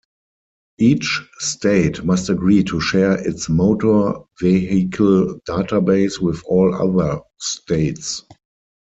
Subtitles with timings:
[0.79, 8.23] Each state must agree to share its motor vehicle database with all other states.